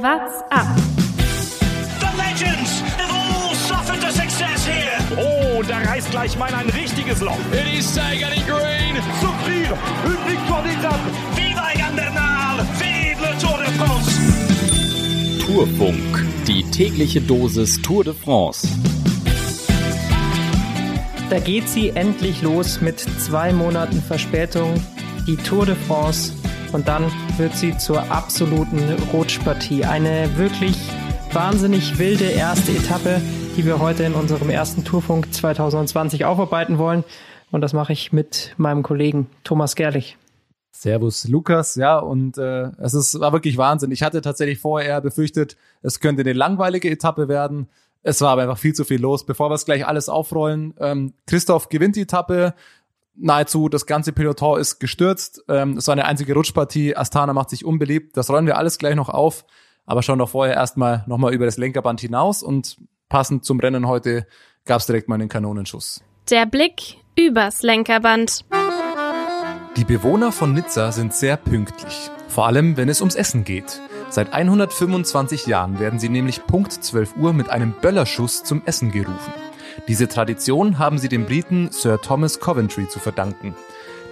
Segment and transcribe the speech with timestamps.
[0.00, 0.76] What's up?
[1.98, 4.96] The legends have all suffered the success here.
[5.18, 7.36] Oh, da reißt gleich mal ein richtiges Loch.
[7.50, 8.94] It is Sagan in green.
[9.20, 11.00] Souffrir une victoire d'étape.
[11.34, 12.64] Viva Egan Bernal!
[12.78, 14.20] Vive le Tour de France!
[15.44, 18.68] Tourfunk, die tägliche Dosis Tour de France.
[21.28, 24.74] Da geht sie endlich los mit zwei Monaten Verspätung,
[25.26, 26.34] die Tour de France.
[26.72, 28.78] Und dann wird sie zur absoluten
[29.12, 29.84] Rutschpartie.
[29.84, 30.76] Eine wirklich
[31.32, 33.20] wahnsinnig wilde erste Etappe,
[33.56, 37.04] die wir heute in unserem ersten Tourfunk 2020 aufarbeiten wollen.
[37.50, 40.18] Und das mache ich mit meinem Kollegen Thomas Gerlich.
[40.70, 43.90] Servus Lukas, ja, und äh, es ist, war wirklich Wahnsinn.
[43.90, 47.68] Ich hatte tatsächlich vorher eher befürchtet, es könnte eine langweilige Etappe werden.
[48.02, 49.26] Es war aber einfach viel zu viel los.
[49.26, 52.54] Bevor wir es gleich alles aufrollen, ähm, Christoph gewinnt die Etappe.
[53.20, 55.42] Nahezu das ganze Peloton ist gestürzt.
[55.48, 56.96] Ähm, es war eine einzige Rutschpartie.
[56.96, 58.16] Astana macht sich unbeliebt.
[58.16, 59.44] Das rollen wir alles gleich noch auf.
[59.86, 62.76] Aber schauen doch vorher erstmal nochmal über das Lenkerband hinaus und
[63.08, 64.26] passend zum Rennen heute
[64.66, 66.02] gab es direkt mal einen Kanonenschuss.
[66.30, 68.44] Der Blick übers Lenkerband.
[69.76, 73.80] Die Bewohner von Nizza sind sehr pünktlich, vor allem wenn es ums Essen geht.
[74.10, 79.32] Seit 125 Jahren werden sie nämlich Punkt 12 Uhr mit einem Böllerschuss zum Essen gerufen.
[79.88, 83.56] Diese Tradition haben sie dem Briten Sir Thomas Coventry zu verdanken.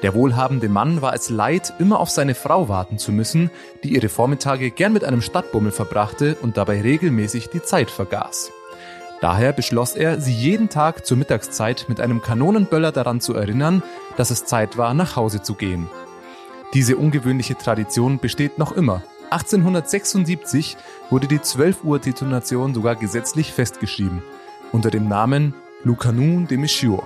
[0.03, 3.51] Der wohlhabende Mann war es leid, immer auf seine Frau warten zu müssen,
[3.85, 8.53] die ihre Vormittage gern mit einem Stadtbummel verbrachte und dabei regelmäßig die Zeit vergaß.
[9.21, 13.83] Daher beschloss er, sie jeden Tag zur Mittagszeit mit einem Kanonenböller daran zu erinnern,
[14.17, 15.89] dass es Zeit war, nach Hause zu gehen.
[16.75, 19.03] Diese ungewöhnliche Tradition besteht noch immer.
[19.31, 20.77] 1876
[21.11, 24.23] wurde die 12 Uhr Detonation sogar gesetzlich festgeschrieben,
[24.73, 27.03] unter dem Namen Le Canon de Monsieur.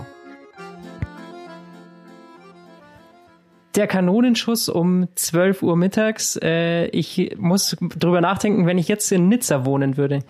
[3.74, 6.36] Der Kanonenschuss um 12 Uhr mittags.
[6.42, 10.20] Äh, ich muss drüber nachdenken, wenn ich jetzt in Nizza wohnen würde.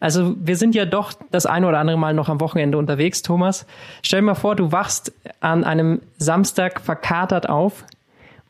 [0.00, 3.66] Also wir sind ja doch das eine oder andere Mal noch am Wochenende unterwegs, Thomas.
[4.02, 7.84] Stell dir mal vor, du wachst an einem Samstag verkatert auf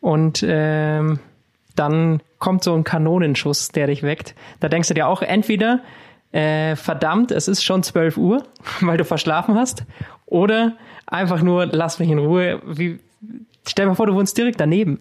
[0.00, 1.18] und ähm,
[1.74, 4.34] dann kommt so ein Kanonenschuss, der dich weckt.
[4.60, 5.80] Da denkst du dir auch entweder,
[6.32, 8.44] äh, verdammt, es ist schon 12 Uhr,
[8.80, 9.84] weil du verschlafen hast,
[10.26, 10.76] oder
[11.06, 12.62] einfach nur, lass mich in Ruhe.
[12.64, 13.00] Wie,
[13.66, 15.00] stell dir mal vor, du wohnst direkt daneben.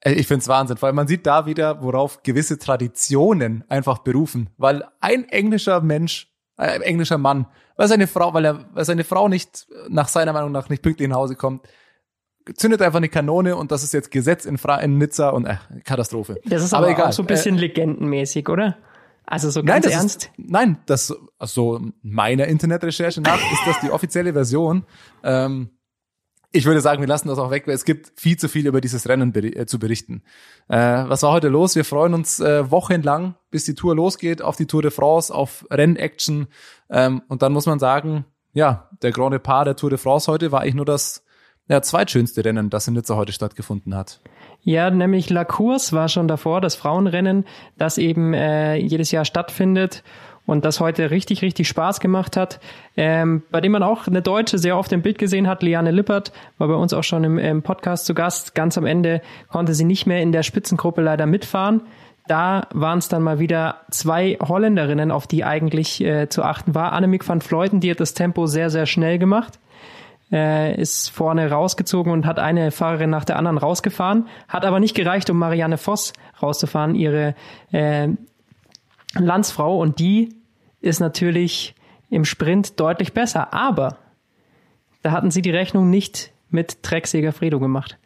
[0.00, 4.50] Äh, Ich find's Wahnsinn, weil man sieht da wieder, worauf gewisse Traditionen einfach berufen.
[4.56, 9.04] Weil ein englischer Mensch, äh, ein englischer Mann, weil seine Frau, weil er, weil seine
[9.04, 11.66] Frau nicht nach seiner Meinung nach nicht pünktlich nach Hause kommt,
[12.54, 15.56] zündet einfach eine Kanone und das ist jetzt Gesetz in, Fra in Nizza und äh,
[15.84, 16.40] Katastrophe.
[16.44, 18.76] Das ist aber, auch so ein bisschen legendenmäßig, oder?
[19.26, 20.24] Also so Nein, ganz das ernst.
[20.24, 24.84] ist, nein, das also meiner Internetrecherche nach ist das die offizielle Version.
[25.22, 25.70] Ähm,
[26.56, 28.80] ich würde sagen, wir lassen das auch weg, weil es gibt viel zu viel über
[28.80, 30.22] dieses Rennen beri äh, zu berichten.
[30.68, 31.74] Äh, was war heute los?
[31.74, 35.66] Wir freuen uns äh, wochenlang, bis die Tour losgeht, auf die Tour de France, auf
[35.70, 36.46] Rennaction.
[36.90, 40.52] Ähm, und dann muss man sagen, ja, der Grand Depart der Tour de France heute
[40.52, 41.24] war eigentlich nur das
[41.66, 44.20] ja, zweitschönste Rennen, das in Nizza heute stattgefunden hat.
[44.64, 47.44] Ja, nämlich La Course war schon davor, das Frauenrennen,
[47.76, 50.02] das eben äh, jedes Jahr stattfindet
[50.46, 52.60] und das heute richtig, richtig Spaß gemacht hat.
[52.96, 56.32] Ähm, bei dem man auch eine Deutsche sehr oft im Bild gesehen hat, Liane Lippert,
[56.56, 58.54] war bei uns auch schon im, im Podcast zu Gast.
[58.54, 61.82] Ganz am Ende konnte sie nicht mehr in der Spitzengruppe leider mitfahren.
[62.26, 66.94] Da waren es dann mal wieder zwei Holländerinnen, auf die eigentlich äh, zu achten war.
[66.94, 69.58] Annemiek van Vleuten, die hat das Tempo sehr, sehr schnell gemacht
[70.32, 74.94] äh, ist vorne rausgezogen und hat eine Fahrerin nach der anderen rausgefahren, hat aber nicht
[74.94, 76.12] gereicht, um Marianne Voss
[76.42, 77.34] rauszufahren, ihre
[77.72, 78.08] äh,
[79.14, 79.78] Landsfrau.
[79.78, 80.34] Und die
[80.80, 81.74] ist natürlich
[82.10, 83.52] im Sprint deutlich besser.
[83.52, 83.98] Aber
[85.02, 87.98] da hatten sie die Rechnung nicht mit Trecksäger Fredo gemacht.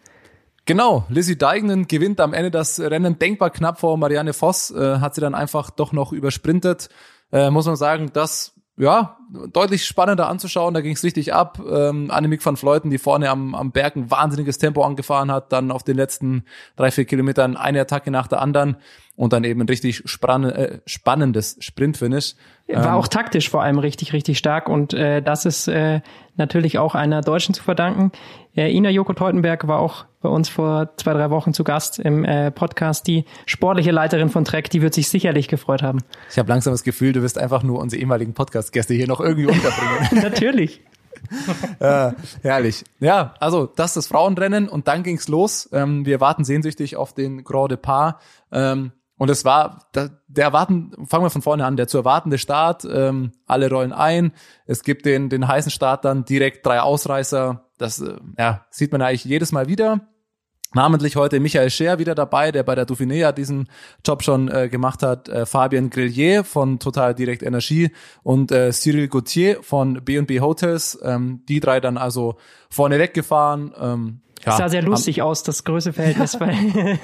[0.64, 5.14] Genau, Lizzie Deignan gewinnt am Ende das Rennen denkbar knapp vor Marianne Voss, äh, hat
[5.14, 6.90] sie dann einfach doch noch übersprintet.
[7.32, 9.16] Äh, muss man sagen, das ja,
[9.53, 11.61] deutlich spannender anzuschauen, da ging es richtig ab.
[11.69, 15.71] Ähm, Annemiek van Vleuten, die vorne am, am Berg ein wahnsinniges Tempo angefahren hat, dann
[15.71, 16.44] auf den letzten
[16.77, 18.77] drei, vier Kilometern eine Attacke nach der anderen
[19.16, 22.36] und dann eben ein richtig spann äh, spannendes Sprintfinish.
[22.69, 26.01] War auch taktisch vor allem richtig, richtig stark und äh, das ist äh,
[26.36, 28.13] natürlich auch einer Deutschen zu verdanken.
[28.57, 32.24] Äh, Ina Joko Teutenberg war auch bei uns vor zwei, drei Wochen zu Gast im
[32.24, 33.06] äh, Podcast.
[33.06, 36.00] Die sportliche Leiterin von Trek, die wird sich sicherlich gefreut haben.
[36.30, 39.47] Ich habe langsam das Gefühl, du wirst einfach nur unsere ehemaligen Podcast-Gäste hier noch irgendwie
[39.47, 40.09] unterbringen.
[40.22, 40.82] natürlich.
[41.80, 42.12] äh,
[42.42, 42.84] herrlich.
[43.00, 45.68] Ja, also das ist das Frauenrennen und dann ging's los.
[45.72, 48.21] Ähm, wir warten sehnsüchtig auf den Grand Depart.
[48.53, 52.38] Ähm, und es war da, der erwarten, fangen wir von vorne an, der zu erwartende
[52.38, 52.86] Start.
[52.91, 54.32] Ähm, alle rollen ein.
[54.64, 57.67] Es gibt den, den heißen Start dann direkt drei Ausreißer.
[57.78, 60.01] Das äh, ja, sieht man eigentlich jedes Mal wieder.
[60.75, 63.71] Namentlich heute Michael Scher wieder dabei, der bei der Dauphiné ja diesen
[64.07, 65.30] Job schon äh, gemacht hat.
[65.30, 67.91] Äh, Fabien Grillier von Total Direct Energie
[68.22, 70.98] und äh, Cyril Gauthier von B&B Hotels.
[71.03, 72.36] Ähm, die drei dann also
[72.69, 73.72] vorne weggefahren.
[73.81, 76.54] Ähm, ja, sah sehr lustig aus, das Größeverhältnis, weil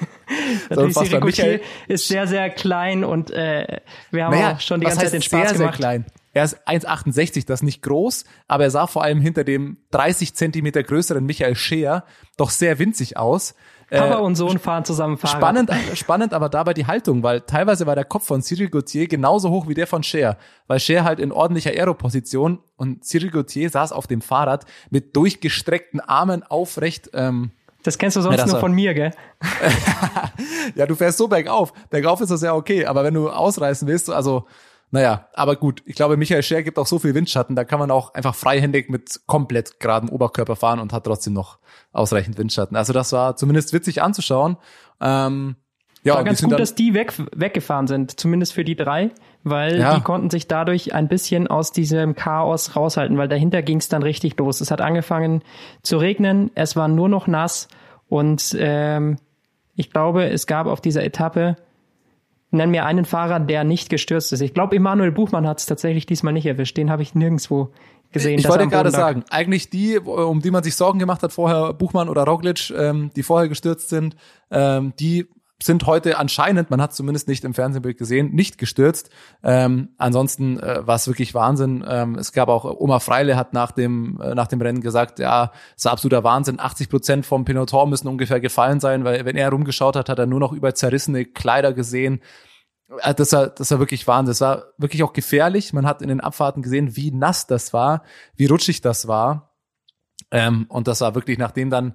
[0.69, 3.81] natürlich Cyril Gauthier ist sehr, sehr klein und äh,
[4.11, 5.77] wir haben naja, auch schon die ganze Zeit den Spaß sehr, gemacht.
[5.77, 6.05] Sehr klein.
[6.34, 10.34] Er ist 1,68, das ist nicht groß, aber er sah vor allem hinter dem 30
[10.34, 12.04] Zentimeter größeren Michael Scheer
[12.36, 13.54] doch sehr winzig aus.
[13.88, 15.36] Papa äh, und Sohn fahren zusammen Fahrrad.
[15.36, 19.50] Spannend, spannend aber dabei die Haltung, weil teilweise war der Kopf von Cyril Gauthier genauso
[19.50, 20.36] hoch wie der von Cher,
[20.66, 26.00] weil Cher halt in ordentlicher Aeroposition und Cyril Gauthier saß auf dem Fahrrad mit durchgestreckten
[26.00, 27.10] Armen aufrecht.
[27.14, 27.52] Ähm,
[27.84, 29.12] das kennst du sonst ja, nur von mir, gell?
[30.75, 31.72] ja, du fährst so bergauf.
[31.90, 34.46] Bergauf ist das ja okay, aber wenn du ausreißen willst, also
[34.90, 37.90] naja, aber gut, ich glaube, Michael Scher gibt auch so viel Windschatten, da kann man
[37.90, 41.58] auch einfach freihändig mit komplett geradem Oberkörper fahren und hat trotzdem noch
[41.92, 42.76] ausreichend Windschatten.
[42.76, 44.56] Also das war zumindest witzig anzuschauen.
[45.00, 45.56] Ähm,
[46.04, 49.10] ja, war ganz gut, dass die weg, weggefahren sind, zumindest für die drei,
[49.42, 49.94] weil ja.
[49.96, 54.02] die konnten sich dadurch ein bisschen aus diesem Chaos raushalten, weil dahinter ging es dann
[54.02, 54.60] richtig los.
[54.60, 55.42] Es hat angefangen
[55.82, 57.69] zu regnen, es war nur noch nass
[58.08, 59.16] und ähm,
[59.76, 61.56] ich glaube, es gab auf dieser Etappe
[62.55, 64.41] Nenn mir einen Fahrer, der nicht gestürzt ist.
[64.41, 66.77] Ich glaube, Emanuel Buchmann hat es tatsächlich diesmal nicht erwischt.
[66.77, 67.71] Den habe ich nirgendwo
[68.12, 68.39] gesehen.
[68.39, 72.09] Ich wollte gerade sagen, eigentlich die, um die man sich Sorgen gemacht hat vorher, Buchmann
[72.09, 74.17] oder Roglic, ähm, die vorher gestürzt sind,
[74.51, 75.27] ähm, die
[75.62, 79.11] sind heute anscheinend, man hat es zumindest nicht im Fernsehbild gesehen, nicht gestürzt.
[79.43, 81.85] Ähm, ansonsten äh, war es wirklich Wahnsinn.
[81.87, 85.53] Ähm, es gab auch, Oma Freile hat nach dem, äh, nach dem Rennen gesagt, ja,
[85.77, 86.59] es ist absoluter Wahnsinn.
[86.59, 90.27] 80 Prozent vom Peloton müssen ungefähr gefallen sein, weil wenn er rumgeschaut hat, hat er
[90.27, 92.21] nur noch über zerrissene Kleider gesehen.
[93.01, 94.31] Äh, das war, das war wirklich Wahnsinn.
[94.31, 95.73] Das war wirklich auch gefährlich.
[95.73, 98.03] Man hat in den Abfahrten gesehen, wie nass das war,
[98.37, 99.55] wie rutschig das war.
[100.31, 101.95] Ähm, und das war wirklich, nachdem dann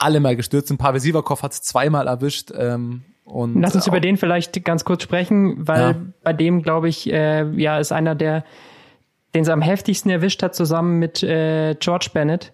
[0.00, 0.78] alle mal gestürzt sind.
[0.78, 2.50] Pavel Sivakov hat es zweimal erwischt.
[2.56, 5.96] Ähm, und Lass uns über den vielleicht ganz kurz sprechen, weil ja.
[6.24, 8.44] bei dem, glaube ich, äh, ja, ist einer der,
[9.34, 12.52] den es am heftigsten erwischt hat, zusammen mit äh, George Bennett.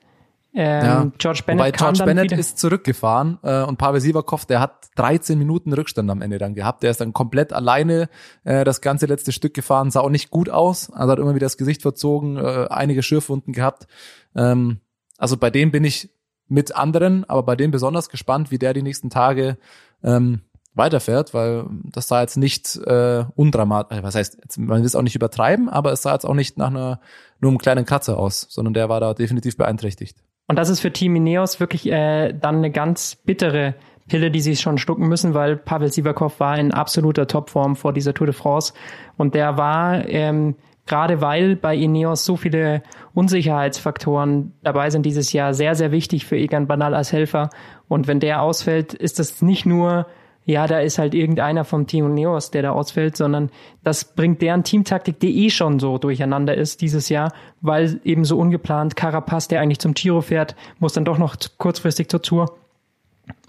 [0.58, 1.12] Ähm, ja.
[1.18, 5.72] George Bennett, Wobei George Bennett ist zurückgefahren äh, und Pavel Sivakov, der hat 13 Minuten
[5.72, 6.82] Rückstand am Ende dann gehabt.
[6.82, 8.08] Der ist dann komplett alleine
[8.44, 11.44] äh, das ganze letzte Stück gefahren, sah auch nicht gut aus, also hat immer wieder
[11.44, 13.86] das Gesicht verzogen, äh, einige Schürfwunden gehabt.
[14.34, 14.80] Ähm,
[15.18, 16.10] also bei dem bin ich
[16.48, 19.58] mit anderen, aber bei dem besonders gespannt, wie der die nächsten Tage
[20.02, 20.40] ähm,
[20.74, 25.16] weiterfährt, weil das sah jetzt nicht äh, undramatisch, was heißt, man will es auch nicht
[25.16, 27.00] übertreiben, aber es sah jetzt auch nicht nach einer
[27.40, 30.18] nur einem kleinen Kratzer aus, sondern der war da definitiv beeinträchtigt.
[30.48, 33.74] Und das ist für Team Ineos wirklich äh, dann eine ganz bittere
[34.06, 38.14] Pille, die sie schon schlucken müssen, weil Pavel Sivakov war in absoluter Topform vor dieser
[38.14, 38.72] Tour de France
[39.16, 40.54] und der war ähm,
[40.86, 42.82] gerade weil bei Ineos so viele
[43.14, 47.50] Unsicherheitsfaktoren dabei sind dieses Jahr sehr sehr wichtig für Egan Banal als Helfer
[47.88, 50.06] und wenn der ausfällt, ist das nicht nur
[50.48, 53.50] ja, da ist halt irgendeiner vom Team Neos, der da ausfällt, sondern
[53.82, 58.38] das bringt deren Teamtaktik, die eh schon so durcheinander ist dieses Jahr, weil eben so
[58.38, 62.56] ungeplant Carapaz, der eigentlich zum Giro fährt, muss dann doch noch kurzfristig zur Tour.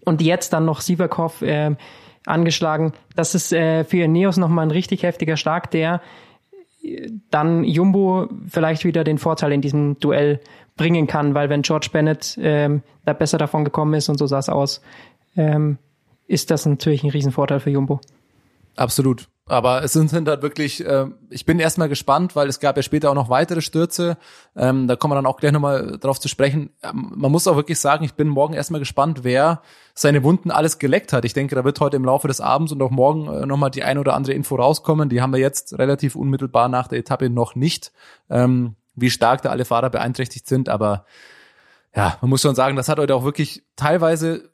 [0.05, 1.75] Und jetzt dann noch Sivakov äh,
[2.25, 2.93] angeschlagen.
[3.15, 6.01] Das ist äh, für Neos nochmal ein richtig heftiger Schlag, der
[7.29, 10.39] dann Jumbo vielleicht wieder den Vorteil in diesem Duell
[10.75, 14.39] bringen kann, weil wenn George Bennett ähm, da besser davon gekommen ist und so sah
[14.39, 14.81] es aus,
[15.35, 15.77] ähm,
[16.27, 18.01] ist das natürlich ein Riesenvorteil für Jumbo.
[18.77, 19.27] Absolut.
[19.49, 23.09] Aber es sind, halt wirklich, äh, ich bin erstmal gespannt, weil es gab ja später
[23.09, 24.17] auch noch weitere Stürze.
[24.57, 26.71] Ähm, da kommen wir dann auch gleich nochmal drauf zu sprechen.
[26.83, 29.61] Ähm, man muss auch wirklich sagen, ich bin morgen erstmal gespannt, wer
[29.93, 31.23] seine Wunden alles geleckt hat.
[31.23, 33.83] Ich denke, da wird heute im Laufe des Abends und auch morgen äh, nochmal die
[33.83, 35.07] ein oder andere Info rauskommen.
[35.07, 37.93] Die haben wir jetzt relativ unmittelbar nach der Etappe noch nicht,
[38.29, 40.67] ähm, wie stark da alle Fahrer beeinträchtigt sind.
[40.67, 41.05] Aber
[41.95, 44.49] ja, man muss schon sagen, das hat heute auch wirklich teilweise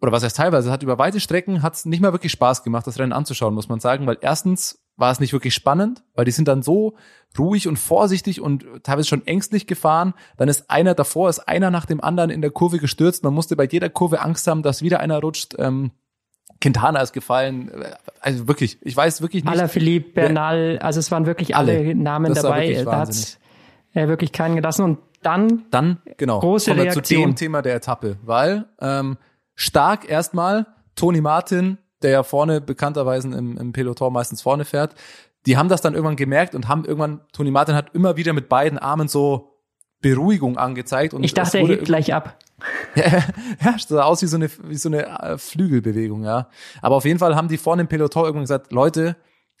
[0.00, 2.86] oder was heißt teilweise, hat über weite Strecken hat es nicht mehr wirklich Spaß gemacht,
[2.86, 6.30] das Rennen anzuschauen, muss man sagen, weil erstens war es nicht wirklich spannend, weil die
[6.30, 6.96] sind dann so
[7.38, 10.14] ruhig und vorsichtig und teilweise schon ängstlich gefahren.
[10.38, 13.22] Dann ist einer davor, ist einer nach dem anderen in der Kurve gestürzt.
[13.22, 15.54] Man musste bei jeder Kurve Angst haben, dass wieder einer rutscht.
[15.58, 15.90] Ähm,
[16.60, 17.70] Quintana ist gefallen.
[18.20, 19.52] Also wirklich, ich weiß wirklich nicht.
[19.52, 22.82] Alaphilippe, Bernal, also es waren wirklich alle, alle Namen das dabei.
[22.82, 23.38] Da hat
[23.92, 24.82] äh, wirklich keinen gelassen.
[24.82, 27.04] Und dann, dann genau, große kommen wir Reaktion.
[27.04, 29.18] zu dem Thema der Etappe, weil ähm,
[29.56, 30.66] stark erstmal.
[30.94, 34.94] Tony Martin, der ja vorne bekannterweise im, im Peloton meistens vorne fährt,
[35.46, 38.48] die haben das dann irgendwann gemerkt und haben irgendwann, Tony Martin hat immer wieder mit
[38.48, 39.56] beiden Armen so
[40.00, 41.14] Beruhigung angezeigt.
[41.14, 42.38] Und ich dachte, er hebt gleich ab.
[42.94, 43.22] ja,
[43.62, 46.48] das sah aus wie so eine, wie so eine äh, Flügelbewegung, ja.
[46.80, 49.16] Aber auf jeden Fall haben die vorne im Peloton irgendwann gesagt, Leute,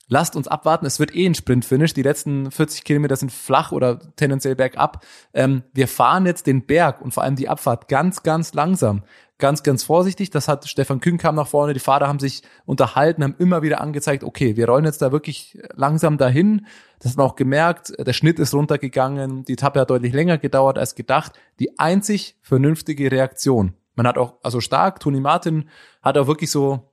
[0.08, 3.98] lasst uns abwarten, es wird eh ein Sprint-Finish, die letzten 40 Kilometer sind flach oder
[4.16, 5.04] tendenziell bergab.
[5.34, 9.02] Ähm, wir fahren jetzt den Berg und vor allem die Abfahrt ganz, ganz langsam.
[9.38, 10.30] Ganz, ganz vorsichtig.
[10.30, 13.80] Das hat Stefan Kühn kam nach vorne, die Fahrer haben sich unterhalten, haben immer wieder
[13.80, 16.66] angezeigt, okay, wir rollen jetzt da wirklich langsam dahin.
[16.98, 20.78] Das hat man auch gemerkt, der Schnitt ist runtergegangen, die Etappe hat deutlich länger gedauert
[20.78, 21.32] als gedacht.
[21.58, 23.74] Die einzig vernünftige Reaktion.
[23.94, 25.68] Man hat auch, also stark, Toni Martin
[26.02, 26.92] hat auch wirklich so,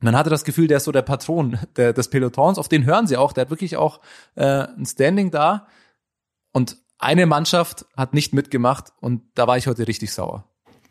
[0.00, 3.06] man hatte das Gefühl, der ist so der Patron der, des Pelotons, auf den hören
[3.06, 4.00] sie auch, der hat wirklich auch
[4.34, 5.66] äh, ein Standing da.
[6.52, 10.44] Und eine Mannschaft hat nicht mitgemacht und da war ich heute richtig sauer.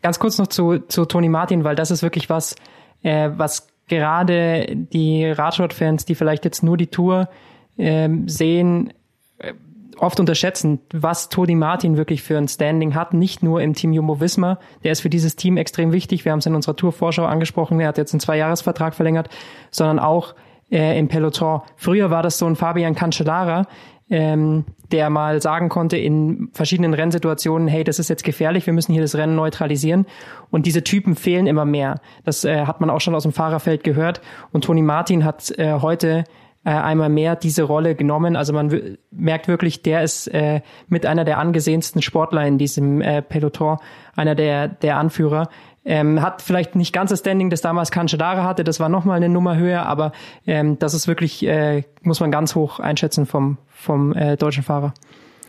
[0.06, 2.56] Ganz kurz noch zu, zu Toni Martin, weil das ist wirklich was,
[3.02, 7.28] äh, was gerade die Radsport-Fans, die vielleicht jetzt nur die Tour
[7.76, 8.94] äh, sehen,
[9.40, 9.54] äh,
[9.98, 14.20] oft unterschätzen, was Toni Martin wirklich für ein Standing hat, nicht nur im Team Jumbo
[14.20, 17.80] Visma, der ist für dieses Team extrem wichtig, wir haben es in unserer Tour-Vorschau angesprochen,
[17.80, 19.30] er hat jetzt einen Zweijahresvertrag verlängert,
[19.72, 20.36] sondern auch
[20.70, 21.62] äh, im Peloton.
[21.78, 23.66] Früher war das so ein Fabian Cancellara,
[24.10, 28.94] ähm, der mal sagen konnte in verschiedenen Rennsituationen, hey, das ist jetzt gefährlich, wir müssen
[28.94, 30.06] hier das Rennen neutralisieren.
[30.52, 32.00] Und diese Typen fehlen immer mehr.
[32.24, 34.22] Das äh, hat man auch schon aus dem Fahrerfeld gehört.
[34.52, 36.24] Und Toni Martin hat äh, heute
[36.66, 38.36] äh, einmal mehr diese Rolle genommen.
[38.36, 43.22] Also man merkt wirklich, der ist äh, mit einer der angesehensten Sportler in diesem äh,
[43.22, 43.78] Peloton,
[44.16, 45.50] einer der, der Anführer.
[45.86, 49.30] Ähm, hat vielleicht nicht ganz das Standing, das damals Cancellara hatte, das war nochmal eine
[49.30, 50.14] Nummer höher, aber
[50.48, 54.94] ähm, das ist wirklich, äh, muss man ganz hoch einschätzen vom, vom äh, deutschen Fahrer.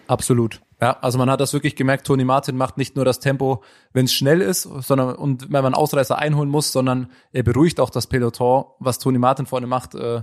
[0.08, 0.60] Absolut.
[0.80, 3.62] Ja, also man hat das wirklich gemerkt, Toni Martin macht nicht nur das Tempo,
[3.94, 7.88] wenn es schnell ist, sondern und wenn man Ausreißer einholen muss, sondern er beruhigt auch
[7.88, 9.94] das Peloton, was Toni Martin vorne macht.
[9.94, 10.22] Äh,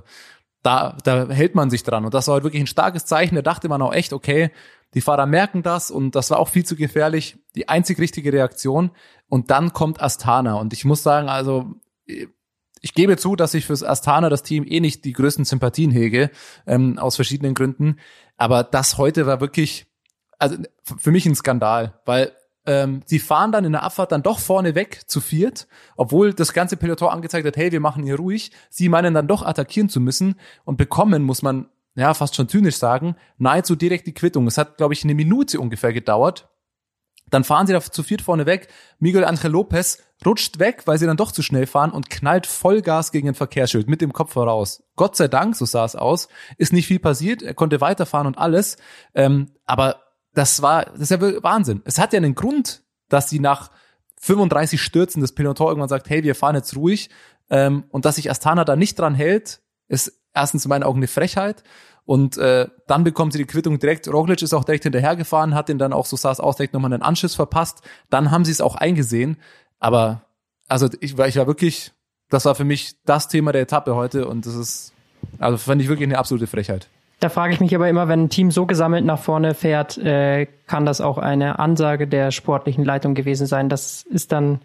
[0.62, 2.06] da, da hält man sich dran.
[2.06, 3.36] Und das war halt wirklich ein starkes Zeichen.
[3.36, 4.52] Da dachte man auch echt, okay,
[4.94, 7.38] die Fahrer merken das und das war auch viel zu gefährlich.
[7.56, 8.92] Die einzig richtige Reaktion.
[9.30, 10.56] Und dann kommt Astana.
[10.56, 11.74] Und ich muss sagen, also
[12.84, 16.30] ich gebe zu, dass ich fürs Astana das Team eh nicht die größten Sympathien hege,
[16.68, 17.98] ähm, aus verschiedenen Gründen.
[18.36, 19.88] Aber das heute war wirklich,
[20.38, 22.34] also für mich ein Skandal, weil
[22.66, 26.54] ähm, sie fahren dann in der Abfahrt dann doch vorne weg zu viert, obwohl das
[26.54, 28.52] ganze Peloton angezeigt hat, hey, wir machen hier ruhig.
[28.70, 32.78] Sie meinen dann doch attackieren zu müssen und bekommen, muss man ja fast schon zynisch
[32.78, 34.48] sagen, nahezu direkt die Quittung.
[34.48, 36.50] Es hat, glaube ich, eine Minute ungefähr gedauert.
[37.34, 38.68] Dann fahren sie da zu viert vorne weg.
[39.00, 43.12] Miguel Angel Lopez rutscht weg, weil sie dann doch zu schnell fahren und knallt Vollgas
[43.12, 44.84] gegen ein Verkehrsschild mit dem Kopf voraus.
[44.96, 47.42] Gott sei Dank, so sah es aus, ist nicht viel passiert.
[47.42, 48.78] Er konnte weiterfahren und alles.
[49.16, 51.82] Ähm, aber das war, das ist ja Wahnsinn.
[51.86, 53.72] Es hat ja einen Grund, dass sie nach
[54.22, 57.10] 35 Stürzen des Peloton irgendwann sagt, hey, wir fahren jetzt ruhig.
[57.50, 61.08] Ähm, und dass sich Astana da nicht dran hält, ist erstens in meinen Augen eine
[61.08, 61.64] Frechheit.
[62.06, 64.12] Und äh, dann bekommt sie die Quittung direkt.
[64.12, 66.94] Roglic ist auch direkt hinterhergefahren, hat den dann auch, so sah es aus, direkt nochmal
[66.94, 67.82] einen Anschiss verpasst.
[68.10, 69.38] Dann haben sie es auch eingesehen.
[69.80, 70.22] Aber
[70.68, 71.92] also ich war, ich war wirklich,
[72.30, 74.94] das war für mich das Thema der Etappe heute und das ist,
[75.40, 76.88] also fand ich wirklich eine absolute Frechheit.
[77.20, 80.46] Da frage ich mich aber immer, wenn ein Team so gesammelt nach vorne fährt, äh,
[80.68, 83.70] kann das auch eine Ansage der sportlichen Leitung gewesen sein.
[83.70, 84.60] Das ist dann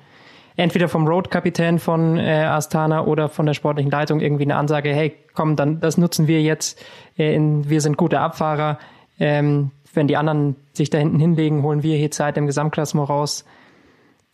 [0.59, 5.15] entweder vom Road-Kapitän von äh, Astana oder von der sportlichen Leitung irgendwie eine Ansage, hey,
[5.33, 6.85] komm, dann das nutzen wir jetzt,
[7.17, 8.79] äh, in, wir sind gute Abfahrer.
[9.21, 13.45] Ähm, wenn die anderen sich da hinten hinlegen, holen wir hier Zeit im Gesamtklassement raus.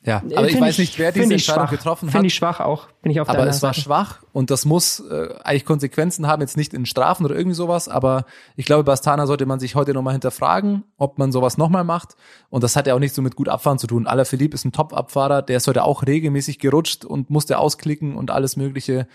[0.07, 1.71] Ja, äh, aber ich weiß nicht, wer diese Entscheidung schwach.
[1.71, 2.13] getroffen hat.
[2.13, 3.81] Finde ich schwach auch, bin ich auf Aber es war Seite.
[3.81, 7.89] schwach und das muss äh, eigentlich Konsequenzen haben, jetzt nicht in Strafen oder irgendwie sowas,
[7.89, 11.85] aber ich glaube, bei Astana sollte man sich heute nochmal hinterfragen, ob man sowas nochmal
[11.85, 12.17] macht.
[12.51, 14.07] Und das hat ja auch nicht so mit gut Abfahren zu tun.
[14.07, 18.57] Alaphilippe ist ein Top-Abfahrer, der ist heute auch regelmäßig gerutscht und musste ausklicken und alles
[18.57, 19.07] mögliche.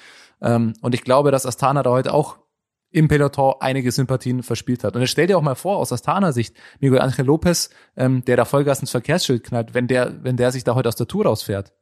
[0.41, 2.37] Ähm, und ich glaube, dass Astana da heute auch
[2.91, 4.95] im Peloton einige Sympathien verspielt hat.
[4.95, 8.37] Und jetzt stell dir auch mal vor, aus Astana Sicht, Miguel Angel Lopez, ähm, der
[8.37, 11.25] da Vollgas ins Verkehrsschild knallt, wenn der, wenn der sich da heute aus der Tour
[11.25, 11.73] rausfährt.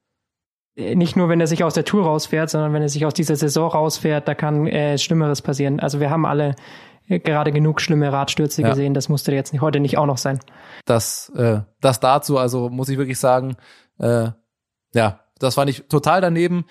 [0.75, 3.13] Äh, Nicht nur, wenn er sich aus der Tour rausfährt, sondern wenn er sich aus
[3.13, 5.79] dieser Saison rausfährt, da kann äh, Schlimmeres passieren.
[5.79, 6.55] Also wir haben alle
[7.07, 8.69] äh, gerade genug schlimme Radstürze Ja.
[8.69, 10.39] gesehen, das musste jetzt nicht, heute nicht auch noch sein.
[10.85, 13.55] Das, äh, das dazu, also muss ich wirklich sagen,
[13.99, 14.29] äh,
[14.93, 16.65] ja, das fand ich total daneben.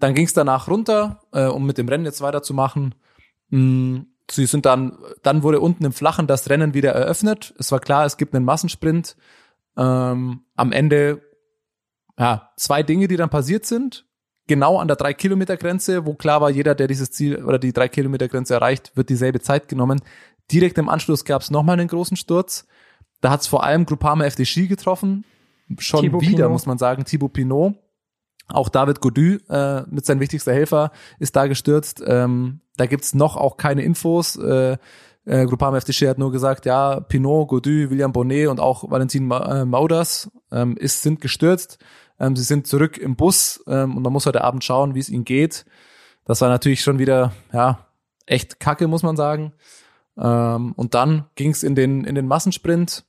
[0.00, 2.94] Dann ging es danach runter, äh, um mit dem Rennen jetzt weiterzumachen.
[3.52, 7.54] Mm, Sie sind dann, dann wurde unten im Flachen das Rennen wieder eröffnet.
[7.58, 9.16] Es war klar, es gibt einen Massensprint.
[9.76, 11.20] Ähm, am Ende,
[12.18, 14.06] ja, zwei Dinge, die dann passiert sind.
[14.46, 17.72] Genau an der drei Kilometer Grenze, wo klar war, jeder, der dieses Ziel oder die
[17.72, 20.00] drei Kilometer Grenze erreicht, wird dieselbe Zeit genommen.
[20.50, 22.66] Direkt im Anschluss gab es nochmal einen großen Sturz.
[23.20, 25.24] Da hat es vor allem Groupama FDG getroffen.
[25.78, 26.52] Schon Thibaut wieder, Pinot.
[26.52, 27.74] muss man sagen, Thibaut Pinot.
[28.48, 32.02] Auch David Godu äh, mit seinem wichtigster Helfer ist da gestürzt.
[32.06, 34.36] Ähm, da gibt's noch auch keine Infos.
[34.36, 34.76] Äh,
[35.24, 39.60] äh, Groupama FDG hat nur gesagt, ja, Pinot, Godu, William Bonnet und auch Valentin Ma
[39.60, 41.78] äh, Mauders ähm, sind gestürzt.
[42.18, 45.08] Ähm, sie sind zurück im Bus ähm, und man muss heute Abend schauen, wie es
[45.08, 45.64] ihnen geht.
[46.24, 47.86] Das war natürlich schon wieder, ja,
[48.26, 49.52] echt kacke, muss man sagen.
[50.18, 53.04] Ähm, und dann ging's in den, in den Massensprint.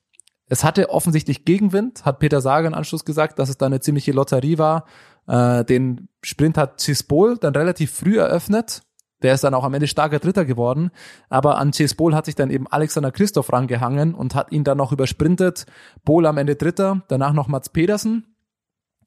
[0.47, 4.11] Es hatte offensichtlich Gegenwind, hat Peter Sager im Anschluss gesagt, dass es da eine ziemliche
[4.11, 4.85] Lotterie war.
[5.27, 8.81] Äh, den Sprint hat Cisbol dann relativ früh eröffnet.
[9.21, 10.91] Der ist dann auch am Ende starker Dritter geworden.
[11.29, 14.91] Aber an Cisbol hat sich dann eben Alexander Christoph rangehangen und hat ihn dann noch
[14.91, 15.65] übersprintet.
[16.03, 18.35] Bol am Ende Dritter, danach noch Mats Pedersen.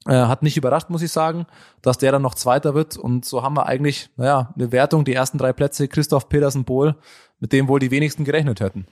[0.07, 1.45] Äh, hat nicht überrascht, muss ich sagen,
[1.81, 2.97] dass der dann noch Zweiter wird.
[2.97, 6.95] Und so haben wir eigentlich, naja, eine Wertung, die ersten drei Plätze, Christoph Pedersen, Bohl,
[7.39, 8.87] mit dem wohl die wenigsten gerechnet hätten.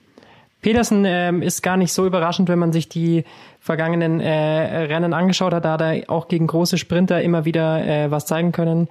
[0.62, 3.24] Pedersen ähm, ist gar nicht so überraschend, wenn man sich die
[3.60, 5.64] vergangenen äh, Rennen angeschaut hat.
[5.64, 8.88] Da hat er auch gegen große Sprinter immer wieder äh, was zeigen können.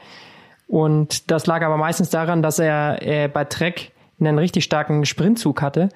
[0.68, 5.62] Und das lag aber meistens daran, dass er äh, bei Trek einen richtig starken Sprintzug
[5.62, 5.90] hatte.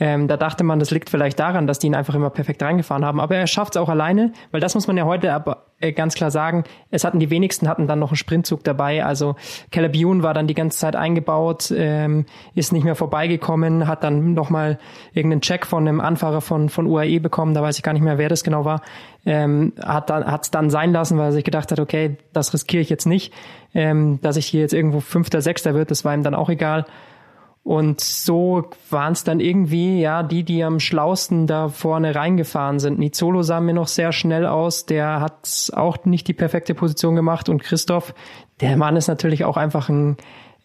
[0.00, 3.04] Ähm, da dachte man, das liegt vielleicht daran, dass die ihn einfach immer perfekt reingefahren
[3.04, 3.20] haben.
[3.20, 6.14] Aber er schafft es auch alleine, weil das muss man ja heute aber äh, ganz
[6.14, 6.64] klar sagen.
[6.90, 9.04] Es hatten die wenigsten hatten dann noch einen Sprintzug dabei.
[9.04, 9.34] Also
[9.72, 14.78] Ewan war dann die ganze Zeit eingebaut, ähm, ist nicht mehr vorbeigekommen, hat dann nochmal
[15.14, 17.54] irgendeinen Check von einem Anfahrer von, von UAE bekommen.
[17.54, 18.82] Da weiß ich gar nicht mehr, wer das genau war.
[19.26, 22.82] Ähm, hat dann hat's dann sein lassen, weil er sich gedacht hat, okay, das riskiere
[22.82, 23.32] ich jetzt nicht,
[23.74, 25.90] ähm, dass ich hier jetzt irgendwo Fünfter, Sechster wird.
[25.90, 26.84] Das war ihm dann auch egal.
[27.68, 32.98] Und so waren es dann irgendwie, ja, die, die am schlausten da vorne reingefahren sind.
[32.98, 37.50] Nizolo sah mir noch sehr schnell aus, der hat auch nicht die perfekte Position gemacht.
[37.50, 38.14] Und Christoph,
[38.62, 40.16] der Mann ist natürlich auch einfach ein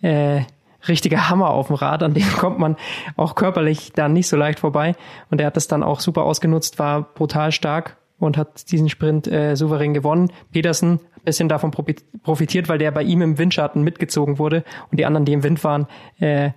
[0.02, 0.44] äh,
[0.88, 2.78] richtiger Hammer auf dem Rad, an dem kommt man
[3.18, 4.96] auch körperlich dann nicht so leicht vorbei.
[5.30, 9.28] Und er hat das dann auch super ausgenutzt, war brutal stark und hat diesen Sprint
[9.28, 10.32] äh, souverän gewonnen.
[10.54, 15.06] Petersen ein bisschen davon profitiert, weil der bei ihm im Windschatten mitgezogen wurde und die
[15.06, 15.88] anderen, die im Wind waren,
[16.22, 16.52] äh,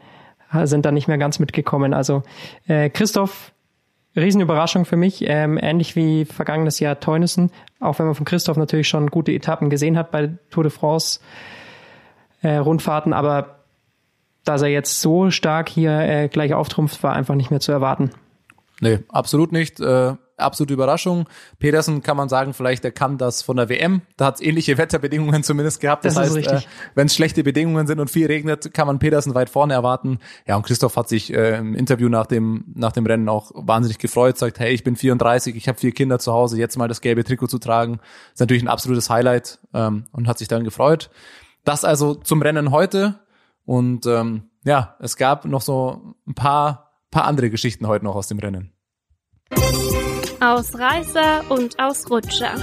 [0.64, 1.94] sind da nicht mehr ganz mitgekommen.
[1.94, 2.22] Also
[2.66, 3.52] äh, Christoph,
[4.16, 7.50] Riesenüberraschung für mich, ähm, ähnlich wie vergangenes Jahr Teunissen,
[7.80, 11.20] auch wenn man von Christoph natürlich schon gute Etappen gesehen hat bei Tour de France
[12.42, 13.56] äh, Rundfahrten, aber
[14.44, 18.10] dass er jetzt so stark hier äh, gleich auftrumpft, war einfach nicht mehr zu erwarten.
[18.80, 19.80] Nee, absolut nicht.
[19.80, 21.28] Äh, absolute Überraschung.
[21.58, 24.02] Petersen kann man sagen, vielleicht er kann das von der WM.
[24.16, 26.04] Da hat es ähnliche Wetterbedingungen zumindest gehabt.
[26.04, 26.60] Das, das heißt, äh,
[26.94, 30.18] wenn es schlechte Bedingungen sind und viel regnet, kann man Petersen weit vorne erwarten.
[30.46, 33.98] Ja, und Christoph hat sich äh, im Interview nach dem nach dem Rennen auch wahnsinnig
[33.98, 37.00] gefreut, sagt, hey, ich bin 34, ich habe vier Kinder zu Hause, jetzt mal das
[37.00, 38.00] gelbe Trikot zu tragen,
[38.32, 41.10] ist natürlich ein absolutes Highlight ähm, und hat sich dann gefreut.
[41.64, 43.20] Das also zum Rennen heute
[43.64, 48.28] und ähm, ja, es gab noch so ein paar paar andere Geschichten heute noch aus
[48.28, 48.72] dem Rennen.
[50.40, 52.54] Ausreißer und Ausrutscher.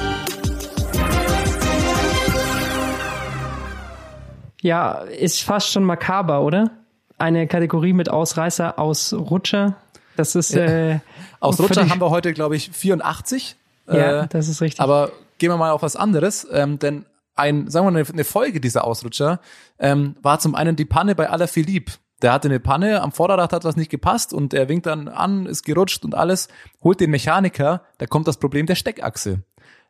[4.62, 6.72] Ja, ist fast schon makaber, oder?
[7.18, 9.76] Eine Kategorie mit Ausreißer, Ausrutscher.
[10.16, 11.00] Das ist äh,
[11.40, 13.56] Ausrutscher haben wir heute, glaube ich, 84.
[13.88, 14.80] Ja, äh, das ist richtig.
[14.80, 17.06] Aber gehen wir mal auf was anderes, ähm, denn
[17.36, 19.40] ein, sagen wir mal, eine Folge dieser Ausrutscher
[19.80, 23.66] ähm, war zum einen die Panne bei Alaphilippe der hatte eine Panne, am Vorderrad hat
[23.66, 26.48] was nicht gepasst und er winkt dann an, ist gerutscht und alles,
[26.84, 29.44] holt den Mechaniker, da kommt das Problem der Steckachse.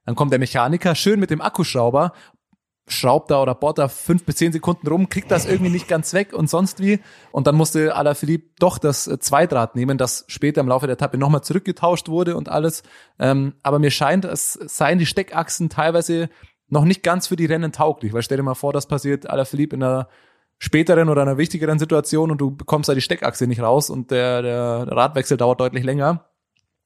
[0.05, 2.11] Dann kommt der Mechaniker schön mit dem Akkuschrauber,
[2.87, 6.13] schraubt da oder bohrt da fünf bis zehn Sekunden rum, kriegt das irgendwie nicht ganz
[6.13, 6.99] weg und sonst wie.
[7.31, 11.43] Und dann musste Alaphilippe doch das Zweidrad nehmen, das später im Laufe der Etappe nochmal
[11.43, 12.83] zurückgetauscht wurde und alles.
[13.19, 16.29] Ähm, aber mir scheint, es seien die Steckachsen teilweise
[16.67, 19.75] noch nicht ganz für die Rennen tauglich, weil stell dir mal vor, das passiert Alaphilippe
[19.75, 20.09] in einer
[20.63, 24.41] späteren oder einer wichtigeren Situation und du bekommst da die Steckachse nicht raus und der,
[24.41, 26.23] der Radwechsel dauert deutlich länger.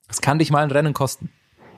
[0.08, 1.30] Das kann dich mal ein Rennen kosten.